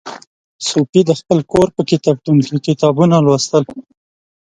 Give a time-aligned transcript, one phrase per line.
[0.69, 3.63] صوفي د خپل کور په کتابتون کې کتابونه لوستل.